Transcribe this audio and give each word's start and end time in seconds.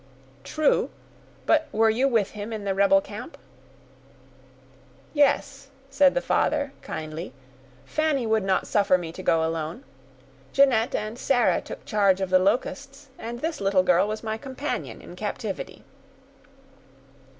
"True; 0.43 0.89
but 1.45 1.67
were 1.71 1.91
you 1.91 2.07
with 2.07 2.31
him 2.31 2.51
in 2.51 2.63
the 2.63 2.73
rebel 2.73 3.01
camp?" 3.01 3.37
"Yes," 5.13 5.67
said 5.91 6.15
the 6.15 6.23
father, 6.23 6.71
kindly; 6.81 7.33
"Fanny 7.85 8.25
would 8.25 8.41
not 8.43 8.65
suffer 8.65 8.97
me 8.97 9.11
to 9.11 9.21
go 9.21 9.43
alone. 9.47 9.83
Jeanette 10.53 10.95
and 10.95 11.19
Sarah 11.19 11.61
took 11.61 11.85
charge 11.85 12.19
of 12.19 12.31
the 12.31 12.39
Locusts, 12.39 13.09
and 13.19 13.41
this 13.41 13.61
little 13.61 13.83
girl 13.83 14.07
was 14.07 14.23
my 14.23 14.37
companion, 14.39 15.03
in 15.03 15.15
captivity." 15.15 15.83